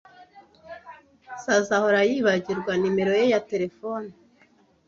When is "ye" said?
3.19-3.25